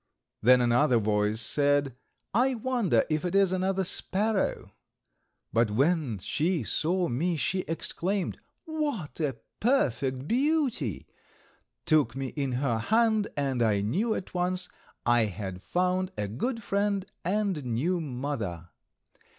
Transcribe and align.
Then 0.41 0.61
another 0.61 0.97
voice 0.97 1.39
said: 1.39 1.95
"I 2.33 2.55
wonder 2.55 3.05
if 3.07 3.23
it 3.23 3.35
is 3.35 3.51
another 3.51 3.83
sparrow;" 3.83 4.71
but 5.53 5.69
when 5.69 6.17
she 6.17 6.63
saw 6.63 7.07
me 7.07 7.37
she 7.37 7.59
exclaimed, 7.67 8.39
"What 8.65 9.19
a 9.19 9.35
perfect 9.59 10.27
beauty!" 10.27 11.05
took 11.85 12.15
me 12.15 12.29
in 12.29 12.53
her 12.53 12.79
hand 12.79 13.27
and 13.37 13.61
I 13.61 13.81
knew 13.81 14.15
at 14.15 14.33
once 14.33 14.69
I 15.05 15.25
had 15.25 15.61
found 15.61 16.09
a 16.17 16.27
good 16.27 16.63
friend 16.63 17.05
and 17.23 17.63
new 17.63 17.99
mother. 18.01 18.69